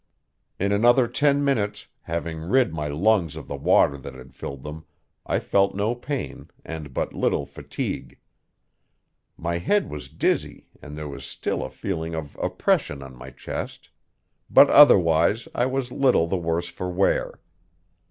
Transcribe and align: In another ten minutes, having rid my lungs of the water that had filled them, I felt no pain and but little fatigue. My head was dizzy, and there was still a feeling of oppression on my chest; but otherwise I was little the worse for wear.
In 0.59 0.71
another 0.71 1.07
ten 1.07 1.45
minutes, 1.45 1.85
having 2.01 2.41
rid 2.41 2.73
my 2.73 2.87
lungs 2.87 3.35
of 3.35 3.47
the 3.47 3.55
water 3.55 3.99
that 3.99 4.15
had 4.15 4.33
filled 4.33 4.63
them, 4.63 4.85
I 5.27 5.37
felt 5.37 5.75
no 5.75 5.93
pain 5.93 6.49
and 6.65 6.91
but 6.91 7.13
little 7.13 7.45
fatigue. 7.45 8.17
My 9.37 9.59
head 9.59 9.91
was 9.91 10.09
dizzy, 10.09 10.65
and 10.81 10.97
there 10.97 11.07
was 11.07 11.23
still 11.23 11.63
a 11.63 11.69
feeling 11.69 12.15
of 12.15 12.35
oppression 12.41 13.03
on 13.03 13.15
my 13.15 13.29
chest; 13.29 13.89
but 14.49 14.71
otherwise 14.71 15.47
I 15.53 15.67
was 15.67 15.91
little 15.91 16.25
the 16.25 16.35
worse 16.35 16.67
for 16.67 16.89
wear. 16.89 17.39